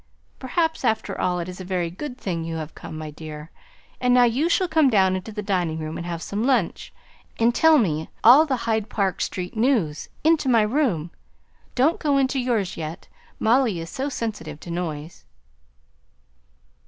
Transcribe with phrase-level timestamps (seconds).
[0.39, 3.51] Perhaps, after all, it is a very good thing you have come, my dear;
[3.99, 6.91] and now you shall come down into the dining room and have some lunch,
[7.37, 11.11] and tell me all the Hyde Park Street news into my room,
[11.75, 15.23] don't go into yours yet Molly is so sensitive to noise!"